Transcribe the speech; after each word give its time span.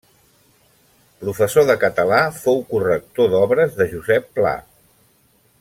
Professor 1.23 1.67
de 1.69 1.75
català, 1.83 2.23
fou 2.47 2.59
corrector 2.73 3.33
d'obres 3.37 3.79
de 3.83 3.91
Josep 3.95 4.29
Pla. 4.41 4.59